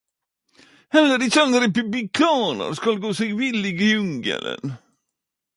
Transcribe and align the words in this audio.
Heller 0.95 1.21
ikkje 1.25 1.41
ein 1.43 1.57
republikanar 1.65 2.73
skal 2.79 2.99
gå 3.05 3.11
seg 3.21 3.37
vill 3.43 3.71
i 3.73 3.77
jungelen. 3.91 4.79